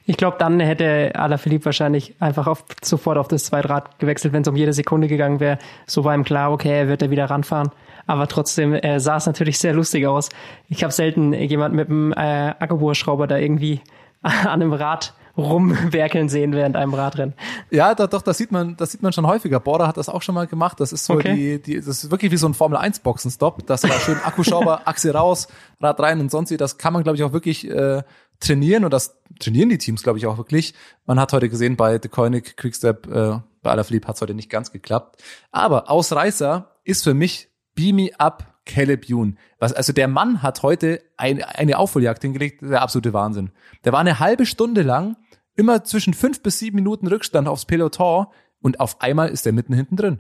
[0.06, 4.48] Ich glaube, dann hätte Alaphilippe wahrscheinlich einfach auf, sofort auf das Zweitrad gewechselt, wenn es
[4.48, 5.60] um jede Sekunde gegangen wäre.
[5.88, 7.70] So war ihm klar, okay, er wird da wieder ranfahren.
[8.08, 10.30] Aber trotzdem äh, sah es natürlich sehr lustig aus.
[10.70, 12.16] Ich habe selten jemand mit einem äh,
[12.60, 13.82] Akkubohrschrauber da irgendwie
[14.22, 17.34] an einem Rad rumwerkeln sehen während einem Radrennen.
[17.72, 19.60] Ja, da, doch, das sieht man, das sieht man schon häufiger.
[19.60, 20.80] Border hat das auch schon mal gemacht.
[20.80, 21.36] Das ist so okay.
[21.36, 23.66] die, die, das ist wirklich wie so ein Formel 1 Boxenstopp.
[23.66, 25.48] Das war schön Akkuschrauber, Achse raus,
[25.82, 26.58] Rad rein und sonst wie.
[26.58, 28.04] Das kann man, glaube ich, auch wirklich äh,
[28.40, 30.74] trainieren und das trainieren die Teams, glaube ich, auch wirklich.
[31.06, 34.50] Man hat heute gesehen bei The Koenig, Quickstep, äh, bei Alaphilippe hat es heute nicht
[34.50, 35.22] ganz geklappt.
[35.52, 39.38] Aber Ausreißer ist für mich Beam Me Up Caleb Youn.
[39.58, 43.52] Was, also der Mann hat heute ein, eine Aufholjagd hingelegt, der absolute Wahnsinn.
[43.84, 45.18] Der war eine halbe Stunde lang
[45.60, 48.28] immer zwischen fünf bis sieben Minuten Rückstand aufs Peloton
[48.62, 50.20] und auf einmal ist er mitten hinten drin.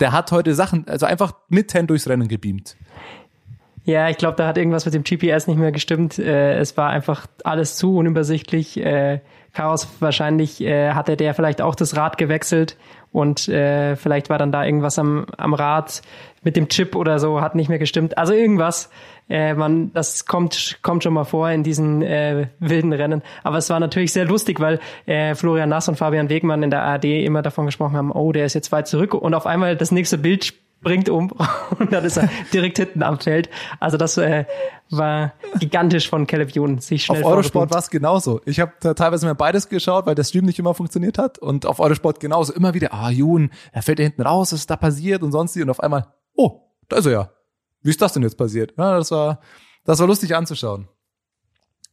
[0.00, 2.76] Der hat heute Sachen, also einfach mitten durchs Rennen gebeamt.
[3.84, 6.18] Ja, ich glaube, da hat irgendwas mit dem GPS nicht mehr gestimmt.
[6.18, 8.78] Äh, es war einfach alles zu unübersichtlich.
[8.78, 9.20] Äh,
[9.52, 12.76] Chaos wahrscheinlich äh, hatte der vielleicht auch das Rad gewechselt
[13.12, 16.02] und äh, vielleicht war dann da irgendwas am, am Rad
[16.42, 18.18] mit dem Chip oder so, hat nicht mehr gestimmt.
[18.18, 18.90] Also irgendwas.
[19.28, 23.22] Äh, man, das kommt, kommt schon mal vor in diesen äh, wilden Rennen.
[23.44, 26.82] Aber es war natürlich sehr lustig, weil äh, Florian Nass und Fabian Wegmann in der
[26.82, 29.92] ARD immer davon gesprochen haben, oh, der ist jetzt weit zurück und auf einmal das
[29.92, 30.52] nächste Bild
[30.84, 31.32] bringt um
[31.78, 33.50] und dann ist er direkt hinten am Feld.
[33.80, 34.44] Also das äh,
[34.90, 38.40] war gigantisch von Caleb Youn, sich schnell Auf Eurosport war es genauso.
[38.44, 41.80] Ich habe teilweise mir beides geschaut, weil der Stream nicht immer funktioniert hat und auf
[41.80, 42.52] Eurosport genauso.
[42.52, 45.56] Immer wieder, ah, Youn, er fällt da hinten raus, was ist da passiert und sonst
[45.56, 47.30] und auf einmal, oh, da ist er ja.
[47.82, 48.74] Wie ist das denn jetzt passiert?
[48.78, 49.40] Ja, das war,
[49.84, 50.88] das war lustig anzuschauen.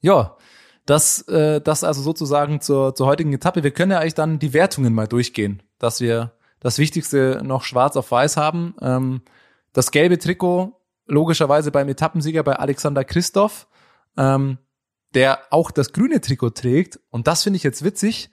[0.01, 0.37] Ja,
[0.85, 3.63] das, äh, das also sozusagen zur, zur heutigen Etappe.
[3.63, 7.97] Wir können ja eigentlich dann die Wertungen mal durchgehen, dass wir das Wichtigste noch schwarz
[7.97, 8.75] auf weiß haben.
[8.81, 9.21] Ähm,
[9.73, 13.67] das gelbe Trikot, logischerweise beim Etappensieger bei Alexander Christoph,
[14.15, 14.57] ähm,
[15.13, 16.99] der auch das grüne Trikot trägt.
[17.09, 18.29] Und das finde ich jetzt witzig.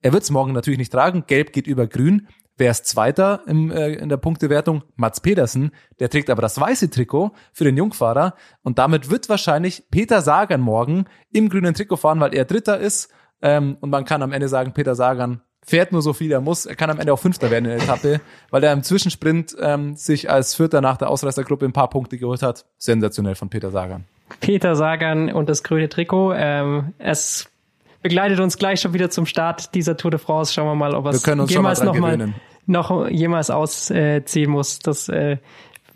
[0.00, 1.24] Er wird es morgen natürlich nicht tragen.
[1.26, 2.28] Gelb geht über grün.
[2.56, 4.82] Wer ist Zweiter im, äh, in der Punktewertung?
[4.94, 5.72] Mats Pedersen.
[6.00, 8.34] Der trägt aber das weiße Trikot für den Jungfahrer.
[8.62, 13.10] Und damit wird wahrscheinlich Peter Sagan morgen im grünen Trikot fahren, weil er Dritter ist.
[13.42, 16.66] Ähm, und man kann am Ende sagen, Peter Sagan fährt nur so viel er muss.
[16.66, 19.96] Er kann am Ende auch Fünfter werden in der Etappe, weil er im Zwischensprint ähm,
[19.96, 22.64] sich als Vierter nach der Ausreißergruppe ein paar Punkte geholt hat.
[22.78, 24.04] Sensationell von Peter Sagan.
[24.40, 26.32] Peter Sagan und das grüne Trikot.
[26.34, 27.48] Ähm, es
[28.02, 30.52] begleitet uns gleich schon wieder zum Start dieser Tour de France.
[30.52, 32.34] Schauen wir mal, ob es jemals noch mal
[32.66, 34.80] noch jemals ausziehen muss.
[34.80, 35.38] Das äh,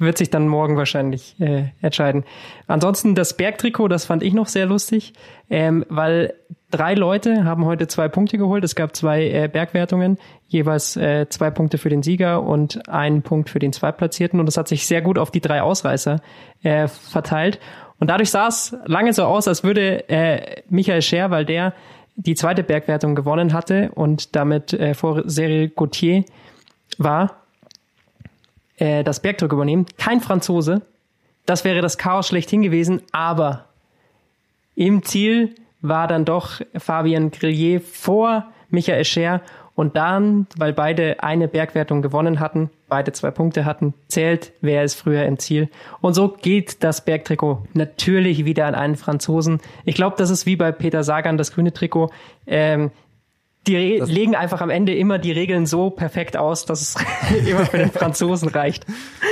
[0.00, 2.24] wird sich dann morgen wahrscheinlich äh, entscheiden.
[2.66, 5.12] Ansonsten das Bergtrikot, das fand ich noch sehr lustig,
[5.50, 6.34] ähm, weil
[6.70, 8.64] drei Leute haben heute zwei Punkte geholt.
[8.64, 13.50] Es gab zwei äh, Bergwertungen, jeweils äh, zwei Punkte für den Sieger und einen Punkt
[13.50, 14.40] für den Zweitplatzierten.
[14.40, 16.20] Und das hat sich sehr gut auf die drei Ausreißer
[16.62, 17.60] äh, verteilt.
[17.98, 21.74] Und dadurch sah es lange so aus, als würde äh, Michael Scher, weil der
[22.16, 26.24] die zweite Bergwertung gewonnen hatte und damit äh, vor Cyril Gauthier
[26.98, 27.39] war,
[28.80, 29.86] äh, das Bergdruck übernehmen.
[29.96, 30.82] Kein Franzose.
[31.46, 33.66] Das wäre das Chaos schlechthin gewesen, aber
[34.74, 39.40] im Ziel war dann doch Fabien Grillier vor Michael Scher
[39.74, 44.94] und dann, weil beide eine Bergwertung gewonnen hatten, beide zwei Punkte hatten, zählt, wer ist
[44.94, 45.70] früher im Ziel.
[46.02, 49.60] Und so geht das Bergtrikot natürlich wieder an einen Franzosen.
[49.86, 52.10] Ich glaube, das ist wie bei Peter Sagan, das grüne Trikot.
[52.46, 52.90] Ähm,
[53.66, 56.96] die das legen einfach am Ende immer die Regeln so perfekt aus, dass es
[57.46, 58.86] immer für den Franzosen reicht.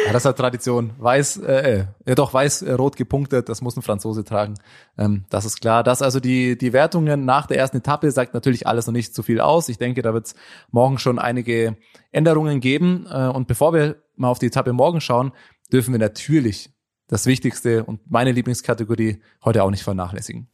[0.06, 0.92] Ja, das hat Tradition.
[0.98, 4.54] Weiß, äh, äh, doch weiß, äh, rot gepunktet, das muss ein Franzose tragen.
[4.98, 5.82] Ähm, das ist klar.
[5.82, 9.22] Das also die die Wertungen nach der ersten Etappe sagt natürlich alles noch nicht so
[9.22, 9.68] viel aus.
[9.70, 10.34] Ich denke, da wird es
[10.70, 11.76] morgen schon einige
[12.12, 13.06] Änderungen geben.
[13.10, 15.32] Äh, und bevor wir mal auf die Etappe morgen schauen,
[15.72, 16.70] dürfen wir natürlich
[17.08, 20.48] das Wichtigste und meine Lieblingskategorie heute auch nicht vernachlässigen.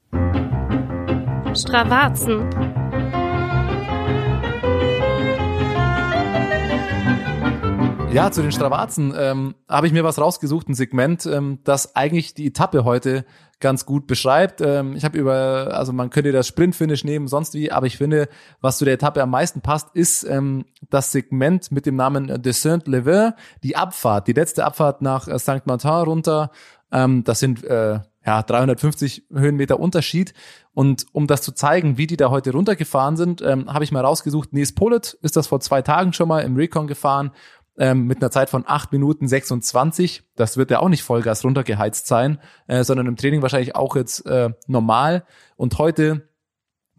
[1.54, 2.83] Stravazen.
[8.14, 12.32] Ja, zu den Stravazen ähm, habe ich mir was rausgesucht, ein Segment, ähm, das eigentlich
[12.32, 13.24] die Etappe heute
[13.58, 14.60] ganz gut beschreibt.
[14.60, 18.28] Ähm, ich habe über, also man könnte das Sprintfinish nehmen, sonst wie, aber ich finde,
[18.60, 22.52] was zu der Etappe am meisten passt, ist ähm, das Segment mit dem Namen de
[22.52, 23.32] Saint-Levin,
[23.64, 25.66] die Abfahrt, die letzte Abfahrt nach äh, St.
[25.66, 26.52] Martin runter.
[26.92, 30.34] Ähm, das sind äh, ja 350 Höhenmeter Unterschied.
[30.72, 34.04] Und um das zu zeigen, wie die da heute runtergefahren sind, ähm, habe ich mal
[34.04, 37.32] rausgesucht, Nils Pollitt ist das vor zwei Tagen schon mal im Recon gefahren
[37.78, 40.22] ähm, mit einer Zeit von 8 Minuten 26.
[40.36, 44.26] Das wird ja auch nicht Vollgas runtergeheizt sein, äh, sondern im Training wahrscheinlich auch jetzt
[44.26, 45.24] äh, normal.
[45.56, 46.28] Und heute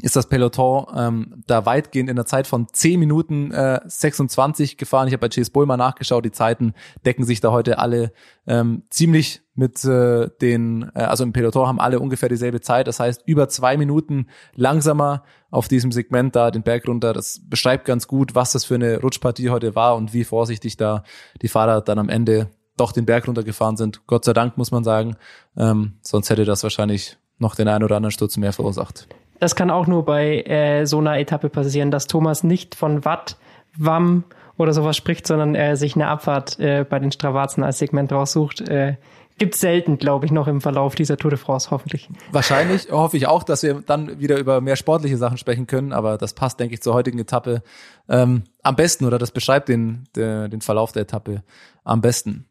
[0.01, 5.07] ist das Peloton ähm, da weitgehend in der Zeit von 10 Minuten äh, 26 gefahren.
[5.07, 6.73] Ich habe bei Chase Bull mal nachgeschaut, die Zeiten
[7.05, 8.11] decken sich da heute alle
[8.45, 12.87] ähm, ziemlich mit äh, den, äh, also im Peloton haben alle ungefähr dieselbe Zeit.
[12.87, 17.13] Das heißt, über zwei Minuten langsamer auf diesem Segment da den Berg runter.
[17.13, 21.03] Das beschreibt ganz gut, was das für eine Rutschpartie heute war und wie vorsichtig da
[21.41, 24.05] die Fahrer dann am Ende doch den Berg runtergefahren sind.
[24.07, 25.15] Gott sei Dank, muss man sagen.
[25.55, 29.07] Ähm, sonst hätte das wahrscheinlich noch den einen oder anderen Sturz mehr verursacht.
[29.45, 33.37] Das kann auch nur bei äh, so einer Etappe passieren, dass Thomas nicht von Watt,
[33.77, 34.23] Wamm
[34.57, 38.67] oder sowas spricht, sondern er sich eine Abfahrt äh, bei den Stravazen als Segment raussucht.
[38.67, 38.95] Äh,
[39.37, 42.09] Gibt selten, glaube ich, noch im Verlauf dieser Tour de France, hoffentlich.
[42.31, 46.17] Wahrscheinlich hoffe ich auch, dass wir dann wieder über mehr sportliche Sachen sprechen können, aber
[46.17, 47.61] das passt, denke ich, zur heutigen Etappe
[48.09, 51.43] ähm, am besten oder das beschreibt den, den, den Verlauf der Etappe
[51.83, 52.47] am besten.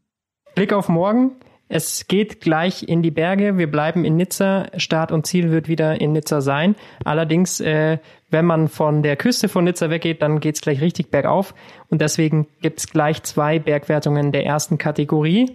[0.54, 1.32] Blick auf morgen.
[1.76, 3.58] Es geht gleich in die Berge.
[3.58, 4.68] Wir bleiben in Nizza.
[4.76, 6.76] Start und Ziel wird wieder in Nizza sein.
[7.04, 7.98] Allerdings, äh,
[8.30, 11.52] wenn man von der Küste von Nizza weggeht, dann geht's gleich richtig bergauf.
[11.90, 15.50] Und deswegen gibt's gleich zwei Bergwertungen der ersten Kategorie.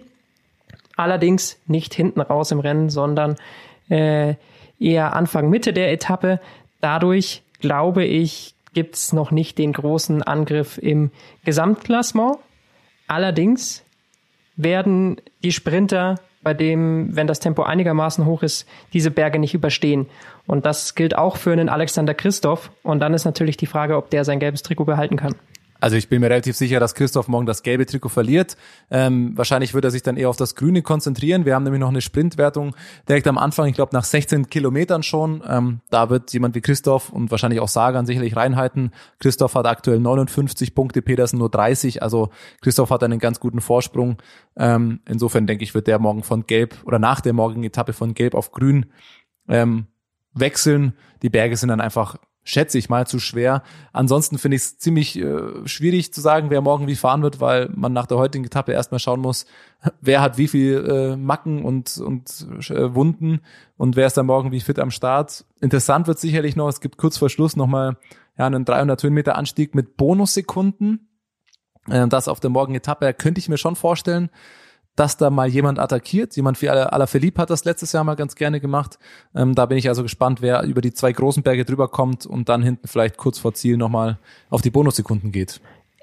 [0.94, 3.36] Allerdings nicht hinten raus im Rennen, sondern
[3.88, 4.34] äh,
[4.78, 6.38] eher Anfang, Mitte der Etappe.
[6.82, 11.12] Dadurch, glaube ich, gibt's noch nicht den großen Angriff im
[11.46, 12.36] Gesamtklassement.
[13.06, 13.84] Allerdings
[14.62, 20.06] werden die Sprinter, bei dem, wenn das Tempo einigermaßen hoch ist, diese Berge nicht überstehen.
[20.46, 22.70] Und das gilt auch für einen Alexander Christoph.
[22.82, 25.34] Und dann ist natürlich die Frage, ob der sein gelbes Trikot behalten kann.
[25.80, 28.56] Also ich bin mir relativ sicher, dass Christoph morgen das gelbe Trikot verliert.
[28.90, 31.44] Ähm, wahrscheinlich wird er sich dann eher auf das Grüne konzentrieren.
[31.44, 32.76] Wir haben nämlich noch eine Sprintwertung
[33.08, 35.42] direkt am Anfang, ich glaube nach 16 Kilometern schon.
[35.48, 38.92] Ähm, da wird jemand wie Christoph und wahrscheinlich auch Sagan sicherlich reinhalten.
[39.18, 42.02] Christoph hat aktuell 59 Punkte, Petersen nur 30.
[42.02, 44.18] Also Christoph hat einen ganz guten Vorsprung.
[44.56, 48.14] Ähm, insofern denke ich, wird der morgen von Gelb oder nach der morgigen Etappe von
[48.14, 48.86] Gelb auf Grün
[49.48, 49.86] ähm,
[50.34, 50.94] wechseln.
[51.22, 52.16] Die Berge sind dann einfach
[52.50, 53.62] schätze ich mal, zu schwer.
[53.92, 57.70] Ansonsten finde ich es ziemlich äh, schwierig zu sagen, wer morgen wie fahren wird, weil
[57.74, 59.46] man nach der heutigen Etappe erstmal schauen muss,
[60.00, 63.40] wer hat wie viel äh, Macken und, und äh, Wunden
[63.76, 65.44] und wer ist dann morgen wie fit am Start.
[65.60, 67.96] Interessant wird sicherlich noch, es gibt kurz vor Schluss nochmal
[68.36, 71.08] ja, einen 300 Höhenmeter Anstieg mit Bonussekunden.
[71.88, 74.28] Äh, das auf der morgigen Etappe könnte ich mir schon vorstellen
[75.00, 76.36] dass da mal jemand attackiert.
[76.36, 78.98] Jemand wie Alaphilippe hat das letztes Jahr mal ganz gerne gemacht.
[79.34, 82.50] Ähm, da bin ich also gespannt, wer über die zwei großen Berge drüber kommt und
[82.50, 84.18] dann hinten vielleicht kurz vor Ziel nochmal
[84.50, 85.62] auf die Bonussekunden geht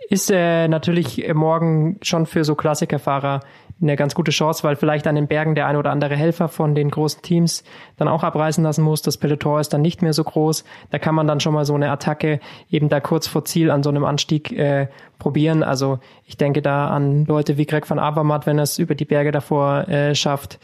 [0.10, 3.42] ist äh, natürlich morgen schon für so Klassikerfahrer
[3.82, 6.76] eine ganz gute Chance, weil vielleicht an den Bergen der ein oder andere Helfer von
[6.76, 7.64] den großen Teams
[7.98, 9.02] dann auch abreißen lassen muss.
[9.02, 10.64] Das Peloton ist dann nicht mehr so groß.
[10.90, 13.84] Da kann man dann schon mal so eine Attacke eben da kurz vor Ziel an
[13.84, 14.88] so einem Anstieg äh,
[15.20, 15.64] probieren.
[15.64, 19.06] Also ich denke da an Leute wie Greg van Avermaet, wenn er es über die
[19.06, 20.60] Berge davor äh, schafft.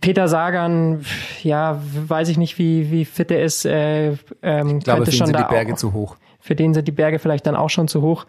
[0.00, 1.04] Peter Sagan,
[1.42, 3.64] ja, weiß ich nicht, wie, wie fit er ist.
[3.64, 6.72] Äh, ähm, ich glaube, könnte schon sind da die Berge auch, zu hoch für den
[6.72, 8.24] sind die Berge vielleicht dann auch schon zu hoch.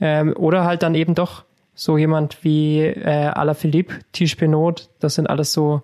[0.00, 5.28] Ähm, oder halt dann eben doch so jemand wie äh, Alaphilippe, Tisch Pinot, das sind
[5.28, 5.82] alles so,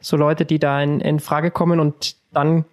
[0.00, 2.64] so Leute, die da in, in Frage kommen und dann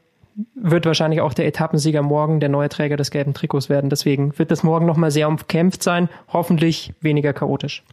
[0.55, 3.89] wird wahrscheinlich auch der Etappensieger morgen der neue Träger des gelben Trikots werden.
[3.89, 7.83] Deswegen wird das morgen nochmal sehr umkämpft sein, hoffentlich weniger chaotisch.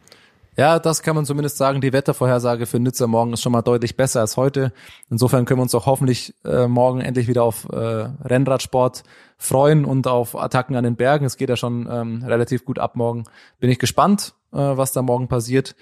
[0.57, 1.81] Ja, das kann man zumindest sagen.
[1.81, 4.73] Die Wettervorhersage für Nizza morgen ist schon mal deutlich besser als heute.
[5.07, 9.03] Insofern können wir uns auch hoffentlich äh, morgen endlich wieder auf äh, Rennradsport
[9.37, 11.25] freuen und auf Attacken an den Bergen.
[11.25, 13.25] Es geht ja schon ähm, relativ gut ab morgen.
[13.59, 15.75] Bin ich gespannt, äh, was da morgen passiert.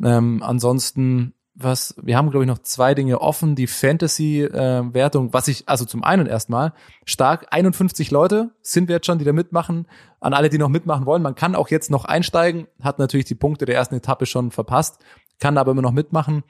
[0.00, 3.54] Ähm, ansonsten was, wir haben, glaube ich, noch zwei Dinge offen.
[3.54, 6.72] Die Fantasy-Wertung, äh, was ich, also zum einen erstmal,
[7.04, 9.86] stark, 51 Leute sind wir jetzt schon, die da mitmachen.
[10.20, 13.34] An alle, die noch mitmachen wollen, man kann auch jetzt noch einsteigen, hat natürlich die
[13.34, 14.98] Punkte der ersten Etappe schon verpasst,
[15.38, 16.44] kann aber immer noch mitmachen.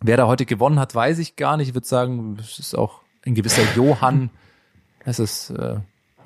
[0.00, 1.68] Wer da heute gewonnen hat, weiß ich gar nicht.
[1.68, 4.30] Ich würde sagen, es ist auch ein gewisser Johann.
[5.04, 5.76] Es ist äh,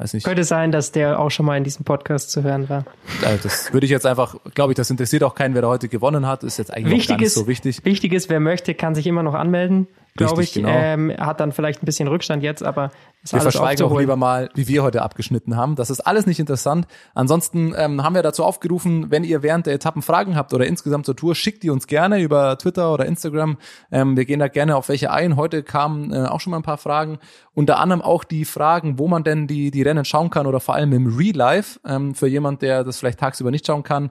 [0.00, 0.24] Weiß nicht.
[0.24, 2.86] Könnte sein, dass der auch schon mal in diesem Podcast zu hören war.
[3.22, 5.88] Also das würde ich jetzt einfach, glaube ich, das interessiert auch keinen, wer da heute
[5.88, 6.42] gewonnen hat.
[6.42, 7.84] Ist jetzt eigentlich wichtig gar nicht so wichtig.
[7.84, 9.88] Wichtig ist, wer möchte, kann sich immer noch anmelden
[10.26, 10.52] glaube ich.
[10.52, 10.68] Genau.
[10.70, 12.90] Ähm, hat dann vielleicht ein bisschen Rückstand jetzt, aber
[13.22, 15.76] ist wir verschweigen auch lieber mal, wie wir heute abgeschnitten haben.
[15.76, 16.86] Das ist alles nicht interessant.
[17.14, 21.04] Ansonsten ähm, haben wir dazu aufgerufen, wenn ihr während der Etappen Fragen habt oder insgesamt
[21.04, 23.58] zur Tour, schickt die uns gerne über Twitter oder Instagram.
[23.92, 25.36] Ähm, wir gehen da gerne auf welche ein.
[25.36, 27.18] Heute kamen äh, auch schon mal ein paar Fragen.
[27.52, 30.74] Unter anderem auch die Fragen, wo man denn die, die Rennen schauen kann oder vor
[30.74, 31.78] allem im Real Life.
[31.86, 34.10] Ähm, für jemand, der das vielleicht tagsüber nicht schauen kann,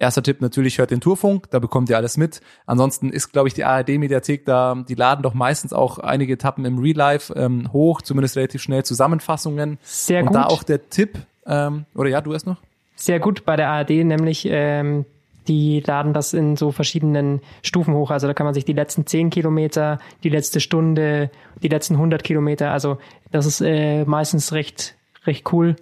[0.00, 2.40] Erster Tipp natürlich, hört den Tourfunk, da bekommt ihr alles mit.
[2.66, 6.78] Ansonsten ist, glaube ich, die ARD-Mediathek da, die laden doch meistens auch einige Etappen im
[6.78, 9.78] Real Life ähm, hoch, zumindest relativ schnell Zusammenfassungen.
[9.82, 10.28] Sehr gut.
[10.28, 12.58] Und da auch der Tipp, ähm, oder ja, du erst noch?
[12.94, 15.04] Sehr gut bei der ARD, nämlich ähm,
[15.48, 18.12] die laden das in so verschiedenen Stufen hoch.
[18.12, 21.30] Also da kann man sich die letzten zehn Kilometer, die letzte Stunde,
[21.62, 22.98] die letzten 100 Kilometer, also
[23.32, 25.74] das ist äh, meistens recht, recht cool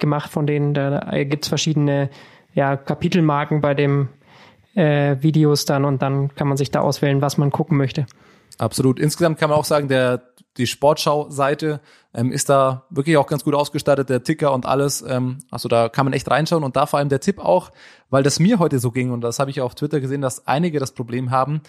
[0.00, 0.74] gemacht von denen.
[0.74, 2.10] Da, da gibt's verschiedene
[2.54, 4.08] ja, Kapitelmarken bei dem
[4.74, 8.06] äh, Videos dann und dann kann man sich da auswählen, was man gucken möchte.
[8.58, 9.00] Absolut.
[9.00, 10.22] Insgesamt kann man auch sagen, der
[10.56, 11.80] die Sportschau-Seite
[12.12, 15.02] ähm, ist da wirklich auch ganz gut ausgestattet, der Ticker und alles.
[15.06, 17.70] Ähm, also da kann man echt reinschauen und da vor allem der Tipp auch,
[18.10, 20.78] weil das mir heute so ging und das habe ich auf Twitter gesehen, dass einige
[20.80, 21.62] das Problem haben.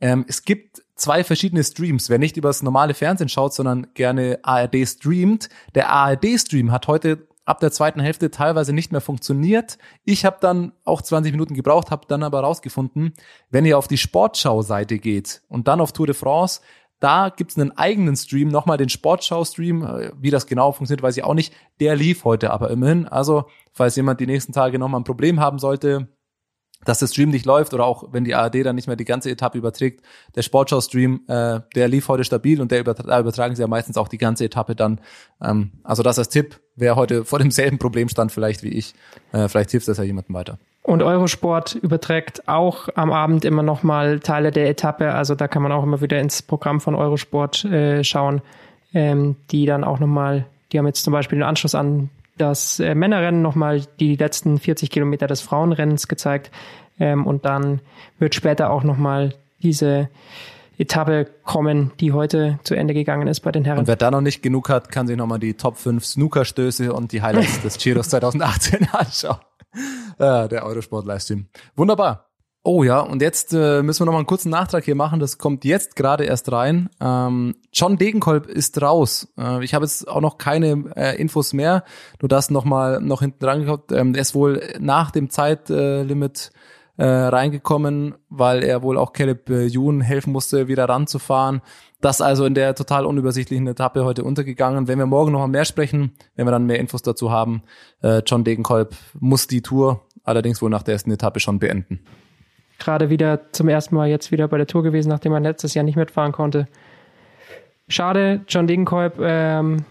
[0.00, 2.10] Ähm, es gibt zwei verschiedene Streams.
[2.10, 7.60] Wer nicht übers normale Fernsehen schaut, sondern gerne ARD streamt, der ARD-Stream hat heute ab
[7.60, 9.78] der zweiten Hälfte teilweise nicht mehr funktioniert.
[10.04, 13.14] Ich habe dann auch 20 Minuten gebraucht, habe dann aber rausgefunden,
[13.50, 16.60] wenn ihr auf die Sportschau-Seite geht und dann auf Tour de France,
[16.98, 19.82] da gibt's einen eigenen Stream, nochmal den Sportschau-Stream.
[19.82, 21.54] Äh, wie das genau funktioniert, weiß ich auch nicht.
[21.80, 23.06] Der lief heute aber immerhin.
[23.06, 26.08] Also, falls jemand die nächsten Tage nochmal ein Problem haben sollte,
[26.86, 29.30] dass der Stream nicht läuft oder auch wenn die ARD dann nicht mehr die ganze
[29.30, 30.02] Etappe überträgt.
[30.34, 33.96] Der Sportschau-Stream, äh, der lief heute stabil und der übertra da übertragen sie ja meistens
[33.96, 35.00] auch die ganze Etappe dann.
[35.42, 38.94] Ähm, also das als Tipp, wer heute vor demselben Problem stand vielleicht wie ich,
[39.32, 40.58] äh, vielleicht hilft das ja jemandem weiter.
[40.82, 45.12] Und Eurosport überträgt auch am Abend immer noch mal Teile der Etappe.
[45.12, 48.40] Also da kann man auch immer wieder ins Programm von Eurosport äh, schauen,
[48.94, 52.80] ähm, die dann auch noch mal, die haben jetzt zum Beispiel den Anschluss an das
[52.80, 56.50] äh, Männerrennen nochmal die letzten 40 Kilometer des Frauenrennens gezeigt.
[56.98, 57.80] Ähm, und dann
[58.18, 60.08] wird später auch nochmal diese
[60.78, 63.78] Etappe kommen, die heute zu Ende gegangen ist bei den Herren.
[63.78, 67.12] Und wer da noch nicht genug hat, kann sich nochmal die Top 5 Snookerstöße und
[67.12, 69.38] die Highlights des Giros 2018 anschauen.
[70.18, 71.46] Äh, der Eurosport-Livestream.
[71.74, 72.26] Wunderbar.
[72.68, 75.20] Oh ja, und jetzt äh, müssen wir noch mal einen kurzen Nachtrag hier machen.
[75.20, 76.90] Das kommt jetzt gerade erst rein.
[77.00, 79.32] Ähm, John Degenkolb ist raus.
[79.38, 81.84] Äh, ich habe jetzt auch noch keine äh, Infos mehr.
[82.20, 83.92] Nur das noch mal noch hinten dran gehabt.
[83.92, 86.50] Ähm, er ist wohl nach dem Zeitlimit
[86.96, 91.62] äh, reingekommen, weil er wohl auch Caleb äh, Youn helfen musste, wieder ranzufahren.
[92.00, 94.88] Das also in der total unübersichtlichen Etappe heute untergegangen.
[94.88, 97.62] Wenn wir morgen noch mal mehr sprechen, wenn wir dann mehr Infos dazu haben,
[98.02, 102.00] äh, John Degenkolb muss die Tour allerdings wohl nach der ersten Etappe schon beenden
[102.78, 105.84] gerade wieder zum ersten Mal jetzt wieder bei der Tour gewesen, nachdem er letztes Jahr
[105.84, 106.66] nicht mitfahren konnte.
[107.88, 109.18] Schade, John Degenkolb.
[109.20, 109.84] Ähm,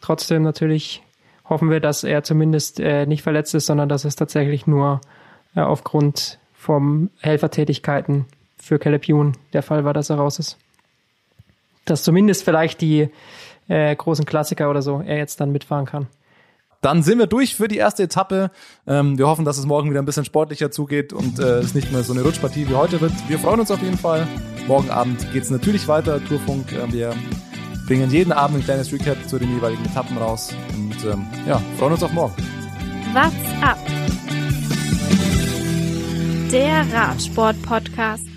[0.00, 1.02] trotzdem natürlich
[1.48, 5.00] hoffen wir, dass er zumindest äh, nicht verletzt ist, sondern dass es tatsächlich nur
[5.54, 8.26] äh, aufgrund vom Helfertätigkeiten
[8.58, 10.58] für Caleb Youn der Fall war, dass er raus ist.
[11.84, 13.08] Dass zumindest vielleicht die
[13.68, 16.08] äh, großen Klassiker oder so er jetzt dann mitfahren kann.
[16.80, 18.50] Dann sind wir durch für die erste Etappe.
[18.86, 21.92] Ähm, wir hoffen, dass es morgen wieder ein bisschen sportlicher zugeht und äh, es nicht
[21.92, 23.12] mehr so eine Rutschpartie wie heute wird.
[23.28, 24.26] Wir freuen uns auf jeden Fall.
[24.66, 26.24] Morgen Abend geht es natürlich weiter.
[26.24, 26.72] Tourfunk.
[26.72, 27.14] Äh, wir
[27.86, 30.52] bringen jeden Abend ein kleines Recap zu den jeweiligen Etappen raus.
[30.74, 32.34] Und ähm, ja, freuen uns auf morgen.
[33.12, 33.78] What's up?
[36.50, 38.35] Der Radsport-Podcast.